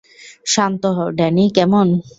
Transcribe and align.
শান্ত 0.45 0.83
হও, 0.97 1.09
ড্যানি, 1.17 1.45
কেমন? 1.55 1.87